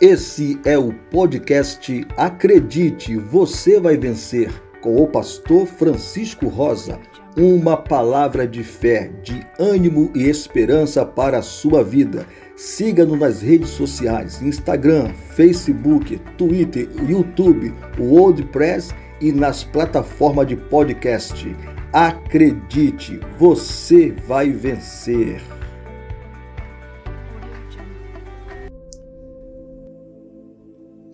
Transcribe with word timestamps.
Esse 0.00 0.60
é 0.66 0.76
o 0.76 0.92
podcast 0.92 2.06
Acredite, 2.18 3.16
você 3.16 3.80
vai 3.80 3.96
vencer, 3.96 4.52
com 4.82 5.02
o 5.02 5.08
pastor 5.08 5.66
Francisco 5.66 6.48
Rosa. 6.48 7.00
Uma 7.34 7.78
palavra 7.78 8.46
de 8.46 8.62
fé, 8.62 9.10
de 9.22 9.46
ânimo 9.58 10.10
e 10.14 10.24
esperança 10.28 11.02
para 11.06 11.38
a 11.38 11.42
sua 11.42 11.82
vida. 11.82 12.26
Siga-nos 12.56 13.18
nas 13.18 13.40
redes 13.40 13.70
sociais: 13.70 14.42
Instagram, 14.42 15.14
Facebook, 15.34 16.20
Twitter, 16.36 16.90
YouTube, 17.08 17.72
WordPress 17.98 18.94
e 19.22 19.32
nas 19.32 19.64
plataformas 19.64 20.46
de 20.46 20.56
podcast. 20.56 21.56
Acredite, 21.94 23.18
você 23.38 24.10
vai 24.28 24.50
vencer. 24.50 25.40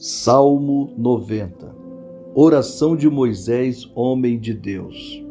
Salmo 0.04 0.92
90 0.98 1.76
Oração 2.34 2.96
de 2.96 3.08
Moisés, 3.08 3.88
homem 3.94 4.36
de 4.36 4.52
Deus. 4.52 5.24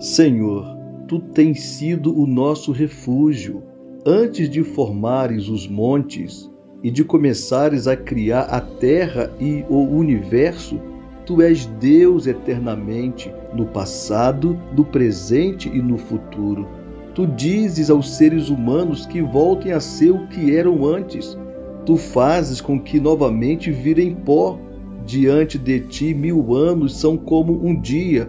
Senhor, 0.00 0.66
tu 1.06 1.20
tens 1.20 1.60
sido 1.60 2.12
o 2.12 2.26
nosso 2.26 2.72
refúgio. 2.72 3.62
Antes 4.04 4.50
de 4.50 4.64
formares 4.64 5.48
os 5.48 5.68
montes 5.68 6.50
e 6.82 6.90
de 6.90 7.04
começares 7.04 7.86
a 7.86 7.96
criar 7.96 8.46
a 8.46 8.60
terra 8.60 9.32
e 9.38 9.64
o 9.70 9.84
universo, 9.84 10.80
tu 11.24 11.40
és 11.40 11.66
Deus 11.66 12.26
eternamente, 12.26 13.32
no 13.54 13.66
passado, 13.66 14.58
no 14.76 14.84
presente 14.84 15.68
e 15.68 15.80
no 15.80 15.96
futuro. 15.96 16.66
Tu 17.14 17.24
dizes 17.24 17.88
aos 17.88 18.16
seres 18.16 18.48
humanos 18.48 19.06
que 19.06 19.22
voltem 19.22 19.70
a 19.70 19.78
ser 19.78 20.10
o 20.10 20.26
que 20.26 20.56
eram 20.56 20.84
antes 20.84 21.38
Tu 21.86 21.96
fazes 21.96 22.60
com 22.60 22.80
que 22.80 22.98
novamente 22.98 23.70
virem 23.70 24.12
pó. 24.12 24.58
Diante 25.06 25.56
de 25.56 25.78
ti, 25.78 26.12
mil 26.12 26.52
anos 26.52 26.98
são 26.98 27.16
como 27.16 27.64
um 27.64 27.80
dia, 27.80 28.28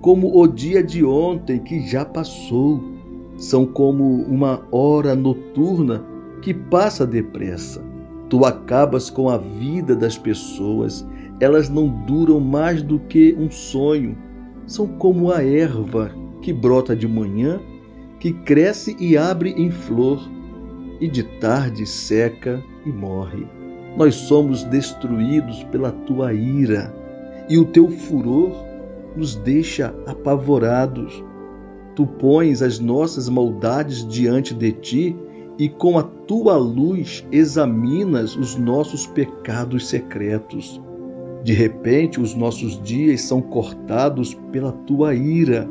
como 0.00 0.40
o 0.40 0.46
dia 0.46 0.80
de 0.84 1.04
ontem 1.04 1.58
que 1.58 1.84
já 1.84 2.04
passou. 2.04 2.80
São 3.36 3.66
como 3.66 4.22
uma 4.22 4.62
hora 4.70 5.16
noturna 5.16 6.04
que 6.42 6.54
passa 6.54 7.04
depressa. 7.04 7.84
Tu 8.28 8.44
acabas 8.44 9.10
com 9.10 9.28
a 9.28 9.36
vida 9.36 9.96
das 9.96 10.16
pessoas, 10.16 11.04
elas 11.40 11.68
não 11.68 11.88
duram 11.88 12.38
mais 12.38 12.82
do 12.82 13.00
que 13.00 13.34
um 13.36 13.50
sonho. 13.50 14.16
São 14.64 14.86
como 14.86 15.32
a 15.32 15.42
erva 15.42 16.12
que 16.40 16.52
brota 16.52 16.94
de 16.94 17.08
manhã, 17.08 17.60
que 18.20 18.32
cresce 18.32 18.96
e 19.00 19.16
abre 19.16 19.50
em 19.56 19.72
flor 19.72 20.22
e 21.02 21.08
de 21.08 21.24
tarde 21.24 21.84
seca 21.84 22.62
e 22.86 22.88
morre. 22.88 23.44
Nós 23.96 24.14
somos 24.14 24.62
destruídos 24.62 25.64
pela 25.64 25.90
tua 25.90 26.32
ira 26.32 26.94
e 27.48 27.58
o 27.58 27.64
teu 27.64 27.88
furor 27.90 28.52
nos 29.16 29.34
deixa 29.34 29.92
apavorados. 30.06 31.24
Tu 31.96 32.06
pões 32.06 32.62
as 32.62 32.78
nossas 32.78 33.28
maldades 33.28 34.06
diante 34.06 34.54
de 34.54 34.70
ti 34.70 35.16
e 35.58 35.68
com 35.68 35.98
a 35.98 36.04
tua 36.04 36.56
luz 36.56 37.26
examinas 37.32 38.36
os 38.36 38.56
nossos 38.56 39.04
pecados 39.04 39.88
secretos. 39.88 40.80
De 41.42 41.52
repente, 41.52 42.20
os 42.20 42.36
nossos 42.36 42.80
dias 42.80 43.22
são 43.22 43.42
cortados 43.42 44.34
pela 44.52 44.70
tua 44.70 45.16
ira. 45.16 45.68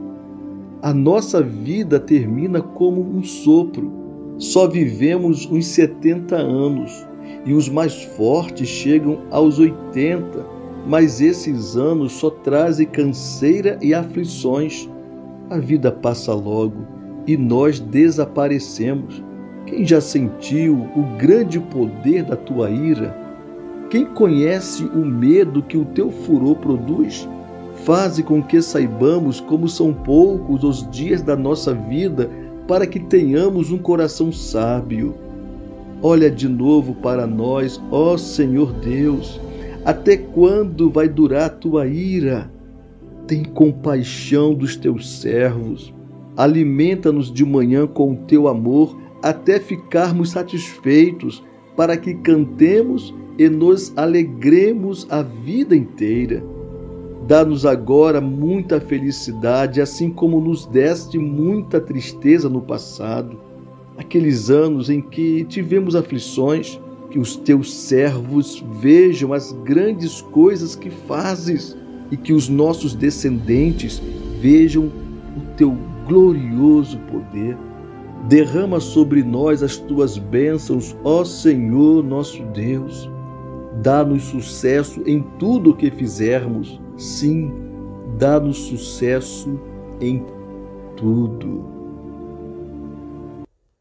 A 0.81 0.93
nossa 0.93 1.41
vida 1.41 2.01
termina 2.01 2.61
como 2.61 3.01
um 3.01 3.23
sopro 3.23 4.01
só 4.37 4.67
vivemos 4.67 5.45
uns 5.49 5.67
70 5.67 6.35
anos 6.35 7.05
e 7.45 7.53
os 7.53 7.69
mais 7.69 8.03
fortes 8.03 8.67
chegam 8.67 9.19
aos 9.29 9.59
80, 9.59 10.45
mas 10.85 11.21
esses 11.21 11.75
anos 11.75 12.13
só 12.13 12.29
trazem 12.29 12.87
canseira 12.87 13.77
e 13.81 13.93
aflições. 13.93 14.89
A 15.49 15.57
vida 15.57 15.91
passa 15.91 16.33
logo 16.33 16.85
e 17.27 17.37
nós 17.37 17.79
desaparecemos. 17.79 19.23
Quem 19.65 19.85
já 19.85 20.01
sentiu 20.01 20.75
o 20.95 21.03
grande 21.17 21.59
poder 21.59 22.23
da 22.23 22.35
tua 22.35 22.69
ira? 22.69 23.15
Quem 23.89 24.05
conhece 24.05 24.85
o 24.85 25.05
medo 25.05 25.61
que 25.61 25.77
o 25.77 25.85
teu 25.85 26.09
furor 26.09 26.55
produz? 26.55 27.27
Faze 27.83 28.23
com 28.23 28.41
que 28.41 28.61
saibamos 28.61 29.39
como 29.39 29.67
são 29.67 29.93
poucos 29.93 30.63
os 30.63 30.89
dias 30.89 31.21
da 31.21 31.35
nossa 31.35 31.73
vida 31.73 32.29
para 32.67 32.85
que 32.87 32.99
tenhamos 32.99 33.71
um 33.71 33.77
coração 33.77 34.31
sábio. 34.31 35.15
Olha 36.01 36.31
de 36.31 36.47
novo 36.47 36.95
para 36.95 37.27
nós, 37.27 37.81
ó 37.91 38.17
Senhor 38.17 38.73
Deus, 38.73 39.39
até 39.85 40.17
quando 40.17 40.89
vai 40.89 41.07
durar 41.07 41.43
a 41.43 41.49
tua 41.49 41.87
ira? 41.87 42.51
Tem 43.27 43.43
compaixão 43.43 44.53
dos 44.53 44.75
teus 44.75 45.21
servos. 45.21 45.93
Alimenta-nos 46.35 47.31
de 47.31 47.45
manhã 47.45 47.85
com 47.85 48.13
o 48.13 48.17
teu 48.25 48.47
amor 48.47 48.97
até 49.21 49.59
ficarmos 49.59 50.31
satisfeitos, 50.31 51.43
para 51.75 51.95
que 51.95 52.13
cantemos 52.15 53.13
e 53.37 53.47
nos 53.47 53.95
alegremos 53.97 55.07
a 55.09 55.21
vida 55.21 55.75
inteira. 55.75 56.43
Dá-nos 57.27 57.65
agora 57.65 58.19
muita 58.19 58.81
felicidade, 58.81 59.79
assim 59.79 60.09
como 60.09 60.41
nos 60.41 60.65
deste 60.65 61.19
muita 61.19 61.79
tristeza 61.79 62.49
no 62.49 62.61
passado, 62.61 63.39
aqueles 63.97 64.49
anos 64.49 64.89
em 64.89 65.01
que 65.01 65.45
tivemos 65.45 65.95
aflições, 65.95 66.79
que 67.11 67.19
os 67.19 67.35
teus 67.35 67.73
servos 67.73 68.63
vejam 68.79 69.33
as 69.33 69.51
grandes 69.63 70.21
coisas 70.21 70.75
que 70.75 70.89
fazes 70.89 71.77
e 72.09 72.17
que 72.17 72.33
os 72.33 72.49
nossos 72.49 72.95
descendentes 72.95 74.01
vejam 74.39 74.85
o 74.85 75.55
teu 75.55 75.77
glorioso 76.07 76.97
poder. 77.11 77.55
Derrama 78.27 78.79
sobre 78.79 79.23
nós 79.23 79.61
as 79.61 79.77
tuas 79.77 80.17
bênçãos, 80.17 80.95
ó 81.03 81.23
Senhor 81.23 82.03
nosso 82.03 82.43
Deus. 82.53 83.09
Dá-nos 83.81 84.23
sucesso 84.23 85.01
em 85.05 85.21
tudo 85.37 85.71
o 85.71 85.75
que 85.75 85.91
fizermos 85.91 86.79
Sim, 87.01 87.51
dá-nos 88.19 88.57
sucesso 88.57 89.59
em 89.99 90.23
tudo. 90.95 91.80